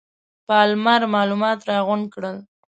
[0.47, 2.37] پالمر معلومات راغونډ کړل.